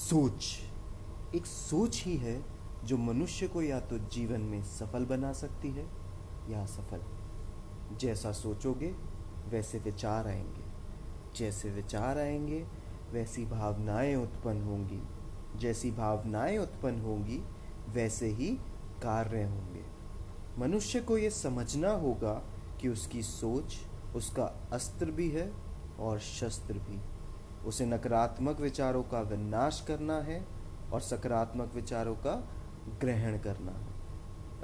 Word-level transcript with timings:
सोच। 0.00 0.58
एक 1.34 1.46
सोच 1.46 2.02
ही 2.04 2.16
है 2.16 2.44
जो 2.84 2.96
मनुष्य 2.96 3.48
को 3.48 3.62
या 3.62 3.80
तो 3.80 3.98
जीवन 3.98 4.40
में 4.40 4.62
सफल 4.62 5.04
बना 5.04 5.32
सकती 5.32 5.68
है 5.68 5.88
या 6.48 6.62
असफल। 6.62 7.00
जैसा 7.96 8.32
सोचोगे, 8.32 8.94
वैसे 9.48 9.78
विचार 9.78 10.26
आएँगे। 10.26 10.64
जैसे 11.36 11.70
विचार 11.70 12.18
आएँगे, 12.18 12.66
वैसी 13.12 13.44
भावनाएँ 13.44 14.16
उत्पन्न 14.16 14.62
होंगी। 14.62 15.02
जैसी 15.58 15.90
भावनाएँ 15.90 16.58
उत्पन्न 16.58 17.00
होंगी, 17.00 17.42
वैसे 17.88 18.26
ही 18.26 18.48
कार्य 19.02 19.44
होंगे। 19.44 19.84
मनुष्य 20.58 21.00
को 21.00 21.18
ये 21.18 21.30
समझना 21.30 21.90
होगा 21.90 22.42
कि 22.80 22.88
उसकी 22.88 23.22
सोच, 23.22 23.76
उसका 24.16 24.68
अस्त्र 24.72 25.10
भी 25.10 25.30
है 25.30 25.52
और 25.98 26.18
शस्त्र 26.18 26.74
भी। 26.74 27.19
उसे 27.66 27.86
नकारात्मक 27.86 28.60
विचारों 28.60 29.02
का 29.02 29.20
विनाश 29.20 29.84
करना 29.88 30.16
है 30.16 30.46
और 30.92 31.00
सकारात्मक 31.00 31.74
विचारों 31.74 32.14
का 32.14 32.48
ग्रहण 33.00 33.38
करना 33.38 33.72
है। 33.72 33.88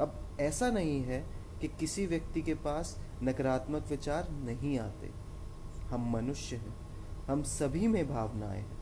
अब 0.00 0.36
ऐसा 0.40 0.70
नहीं 0.70 1.02
है 1.02 1.26
कि 1.60 1.68
किसी 1.68 2.06
व्यक्ति 2.06 2.42
के 2.42 2.54
पास 2.54 2.98
नकारात्मक 3.22 3.86
विचार 3.90 4.28
नहीं 4.30 4.78
आते। 4.78 5.10
हम 5.90 6.10
मनुष्य 6.10 6.56
हैं। 6.56 6.76
हम 7.26 7.42
सभी 7.42 7.86
में 7.86 8.08
भावनाएँ 8.08 8.60
हैं 8.60 8.76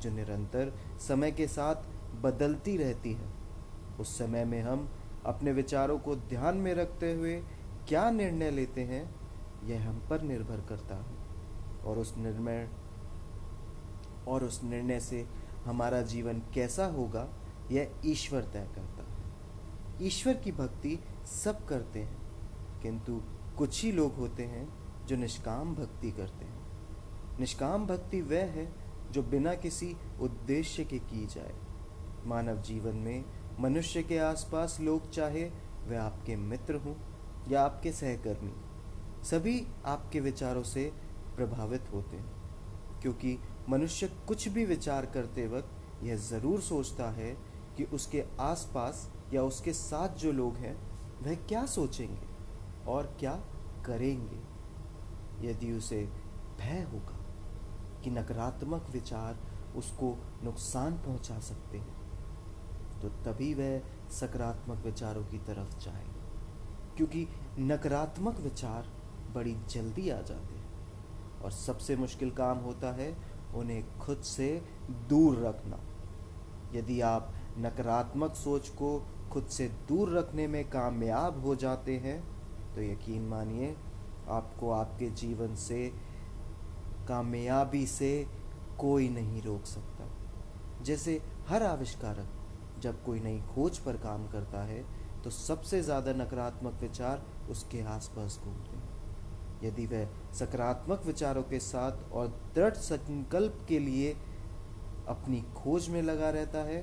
जो 0.00 0.10
निरंतर 0.10 0.72
समय 1.08 1.32
के 1.32 1.46
साथ 1.46 1.76
बदलती 2.22 2.76
रहती 2.76 3.12
हैं। 3.12 3.34
उस 3.98 4.18
समय 4.18 4.44
में 4.44 4.62
हम 4.62 4.88
अपने 5.26 5.52
विचारों 5.52 5.98
को 5.98 6.16
ध्यान 6.16 6.56
में 6.56 6.74
रखते 6.74 7.12
हुए 7.12 7.42
क्या 7.88 8.10
निर्णय 8.10 8.50
लेते 8.50 8.80
हैं, 8.80 9.14
यह 9.64 9.88
हम 9.88 10.06
पर 10.10 10.22
निर्भर 10.22 10.60
करता 10.68 10.94
है। 10.94 11.20
और 11.84 11.98
उस 11.98 12.16
निर्णय 12.16 12.68
और 14.28 14.44
उस 14.44 14.62
निर्णय 14.64 15.00
से 15.00 15.26
हमारा 15.64 16.00
जीवन 16.02 16.42
कैसा 16.54 16.86
होगा, 16.86 17.28
यह 17.70 18.00
ईश्वर 18.04 18.42
तय 18.42 18.68
करता 18.74 19.02
है। 19.02 20.06
ईश्वर 20.06 20.34
की 20.34 20.52
भक्ति 20.52 20.98
सब 21.26 21.66
करते 21.66 22.02
हैं, 22.02 22.18
किंतु 22.82 23.20
कुछ 23.58 23.82
ही 23.84 23.92
लोग 23.92 24.16
होते 24.16 24.44
हैं 24.44 24.68
जो 25.06 25.16
निष्काम 25.16 25.74
भक्ति 25.74 26.10
करते 26.10 26.44
हैं। 26.44 27.38
निष्काम 27.40 27.86
भक्ति 27.86 28.20
वह 28.20 28.44
है 28.50 28.72
जो 29.10 29.22
बिना 29.22 29.54
किसी 29.54 29.94
उद्देश्य 30.20 30.84
के 30.84 30.98
की 30.98 31.26
जाए। 31.26 31.54
मानव 32.26 32.60
जीवन 32.62 32.96
में 32.96 33.24
मनुष्य 33.60 34.02
के 34.02 34.18
आसपास 34.18 34.78
लोग 34.80 35.10
चाहे 35.10 35.44
वे 35.86 35.96
आपके 35.96 36.36
मित्र 36.36 36.74
हों 36.76 36.94
या 37.48 37.62
आपके 37.62 37.92
सहकर्मी, 37.92 38.52
सभी 39.24 39.62
आपके 39.86 40.20
विचारों 40.20 40.62
से 40.62 40.92
प्रभावित 41.36 41.88
होते 41.94 42.16
हैं, 42.16 43.00
क्योंकि 43.02 43.38
मनुष्य 43.68 44.06
कुछ 44.28 44.48
भी 44.48 44.64
विचार 44.64 45.06
करते 45.06 45.46
वक्त 45.48 46.04
यह 46.04 46.16
ज़रूर 46.18 46.60
सोचता 46.60 47.08
है 47.10 47.30
कि 47.76 47.84
उसके 47.94 48.24
आसपास 48.40 49.08
या 49.34 49.42
उसके 49.42 49.72
साथ 49.72 50.16
जो 50.16 50.32
लोग 50.32 50.56
हैं, 50.56 50.76
वह 51.22 51.34
क्या 51.48 51.64
सोचेंगे 51.66 52.28
और 52.88 53.14
क्या 53.20 53.32
करेंगे। 53.86 55.48
यदि 55.48 55.72
उसे 55.72 56.02
भय 56.58 56.86
होगा 56.92 57.18
कि 58.04 58.10
नकारात्मक 58.10 58.90
विचार 58.90 59.38
उसको 59.76 60.16
नुकसान 60.44 60.92
पहुँचा 60.98 61.38
सकते 61.40 61.78
हैं 61.78 63.00
तो 63.00 63.08
तभी 63.24 63.52
वह 63.54 63.80
सकारात्मक 64.10 64.84
विचारों 64.84 65.24
की 65.24 65.38
तरफ़ 65.38 65.78
जाए 65.78 66.04
क्योंकि 66.96 67.26
नकारात्मक 67.58 68.40
विचार 68.40 68.88
बड़ी 69.34 69.54
जल्दी 69.70 70.08
आ 70.10 70.20
जाते 70.20 70.54
हैं। 70.54 70.68
और 71.42 71.50
सबसे 71.50 71.96
मुश्किल 71.96 72.30
काम 72.30 72.58
होता 72.58 72.92
है 72.92 73.10
उन्हें 73.54 73.98
खुद 73.98 74.20
से 74.26 74.48
दूर 75.08 75.38
रखना। 75.38 75.78
यदि 76.74 77.00
आप 77.02 77.32
नकारात्मक 77.58 78.34
सोच 78.36 78.68
को 78.72 78.98
खुद 79.32 79.46
से 79.48 79.68
दूर 79.88 80.16
रखने 80.18 80.46
में 80.46 80.64
कामयाब 80.70 81.44
हो 81.44 81.54
जाते 81.56 81.96
हैं 81.98 82.20
तो 82.74 82.82
यकीन 82.82 83.26
मानिए, 83.28 83.74
आपको 84.28 84.70
आपके 84.72 85.10
जीवन 85.12 85.54
से, 85.56 85.86
कामयाबी 87.08 87.86
से 87.88 88.26
कोई 88.78 89.08
नहीं 89.08 89.42
रोक 89.42 89.64
सकता। 89.66 90.08
जैसे 90.84 91.20
हर 91.48 91.62
आविष्कारक 91.62 92.80
जब 92.82 93.02
कोई 93.04 93.20
नई 93.20 93.40
खोज 93.54 93.78
पर 93.78 93.96
काम 93.98 94.26
करता 94.28 94.62
है 94.64 94.84
तो 95.24 95.30
सबसे 95.30 95.82
ज़्यादा 95.82 96.12
नकारात्मक 96.14 96.80
विचार 96.80 97.22
उसके 97.50 97.82
आसपास 97.88 98.40
घूमते 98.44 98.76
हैं। 98.76 98.88
यदि 99.64 99.86
वह 99.86 100.06
सकारात्मक 100.34 101.02
विचारों 101.06 101.42
के 101.42 101.58
साथ 101.60 102.12
और 102.12 102.28
दृढ़ 102.54 102.74
संकल्प 102.74 103.64
के 103.68 103.78
लिए 103.78 104.12
अपनी 105.08 105.40
खोज 105.56 105.88
में 105.88 106.00
लगा 106.02 106.30
रहता 106.30 106.62
है 106.64 106.82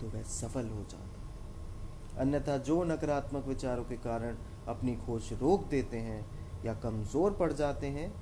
तो 0.00 0.08
वह 0.08 0.22
सफल 0.22 0.68
हो 0.68 0.82
जाता 0.82 1.04
है। 1.04 2.18
अन्यथा 2.18 2.56
जो 2.58 2.82
नकारात्मक 2.84 3.46
विचारों 3.46 3.84
के 3.84 3.96
कारण 3.98 4.36
अपनी 4.68 4.94
खोज 4.96 5.32
रोक 5.32 5.66
देते 5.66 5.98
हैं 5.98 6.24
या 6.64 6.74
कमज़ोर 6.74 7.32
पड़ 7.32 7.52
जाते 7.52 7.86
हैं, 7.86 8.12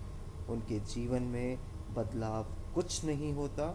उनके 0.49 0.79
जीवन 0.87 1.23
में 1.25 1.59
बदलाव 1.95 2.47
कुछ 2.75 3.05
नहीं 3.05 3.33
होता 3.35 3.67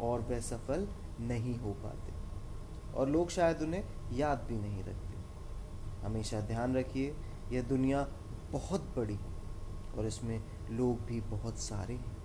और 0.00 0.20
वह 0.20 0.40
सफल 0.40 0.86
नहीं 1.20 1.58
हो 1.58 1.72
पाते। 1.82 2.12
और 2.92 3.08
लोग 3.08 3.30
शायद 3.30 3.62
उन्हें 3.62 3.84
याद 4.12 4.44
भी 4.48 4.58
नहीं 4.58 4.82
रखते। 4.84 5.20
हमेशा 6.06 6.40
ध्यान 6.40 6.74
रखिए, 6.76 7.14
यह 7.52 7.62
दुनिया 7.62 8.06
बहुत 8.52 8.92
बड़ी 8.96 9.14
है 9.14 9.32
और 9.98 10.06
इसमें 10.06 10.40
लोग 10.70 11.04
भी 11.06 11.20
बहुत 11.20 11.58
सारे 11.58 11.94
हैं। 11.94 12.16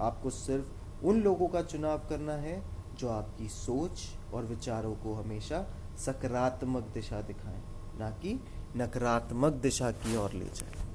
आपको 0.00 0.30
सिर्फ़ 0.30 1.04
उन 1.06 1.22
लोगों 1.22 1.48
का 1.48 1.62
चुनाव 1.62 1.98
करना 2.08 2.32
है 2.32 2.62
जो 2.98 3.08
आपकी 3.08 3.48
सोच 3.48 4.06
और 4.34 4.44
विचारों 4.44 4.94
को 4.94 5.14
हमेशा 5.14 5.64
सकारात्मक 5.98 6.82
दिशा 6.94 7.20
दिखाएँ, 7.22 7.62
ना 7.98 8.10
कि 8.22 8.38
नकारात्मक 8.76 9.52
दिशा 9.52 9.90
की 9.90 10.16
ओर 10.16 10.32
ले 10.32 10.44
जाएँ। 10.44 10.91